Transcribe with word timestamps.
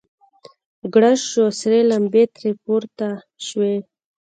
ګړز 0.93 1.19
سو 1.31 1.43
سرې 1.59 1.79
لمبې 1.91 2.23
ترې 2.35 2.51
پورته 2.63 3.07
سوې. 3.47 3.75